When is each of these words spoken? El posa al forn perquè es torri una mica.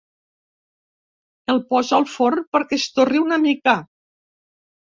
El 1.53 1.61
posa 1.73 1.95
al 1.99 2.09
forn 2.15 2.43
perquè 2.57 2.81
es 2.81 2.89
torri 2.97 3.23
una 3.27 3.41
mica. 3.47 3.77